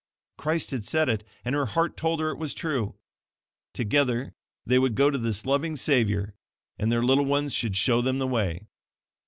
[0.35, 2.95] Christ had said it, and her heart told her it was true.
[3.71, 4.33] Together
[4.65, 6.33] they would go to this loving Savior,
[6.79, 8.65] and their little ones should show them the way.